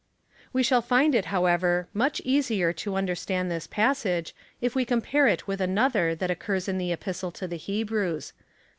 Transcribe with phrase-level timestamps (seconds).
[0.51, 5.45] We shall find it, however, much easier to understand this passage, if we compare it
[5.45, 8.45] with another that occurs in the Epistle to the Hebrews (iv.